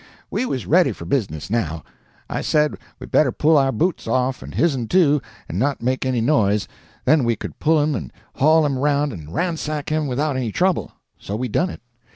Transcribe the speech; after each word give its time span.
"We 0.31 0.47
was 0.47 0.65
ready 0.65 0.93
for 0.93 1.05
business 1.05 1.51
now. 1.51 1.83
I 2.27 2.41
said 2.41 2.75
we 2.97 3.05
better 3.05 3.31
pull 3.31 3.55
our 3.55 3.71
boots 3.71 4.07
off, 4.07 4.41
and 4.41 4.55
his'n 4.55 4.87
too, 4.87 5.21
and 5.47 5.59
not 5.59 5.83
make 5.83 6.07
any 6.07 6.21
noise, 6.21 6.67
then 7.05 7.23
we 7.23 7.35
could 7.35 7.59
pull 7.59 7.79
him 7.79 7.93
and 7.93 8.11
haul 8.37 8.65
him 8.65 8.79
around 8.79 9.13
and 9.13 9.31
ransack 9.31 9.89
him 9.91 10.07
without 10.07 10.37
any 10.37 10.51
trouble. 10.51 10.91
So 11.19 11.35
we 11.35 11.49
done 11.49 11.69
it. 11.69 11.81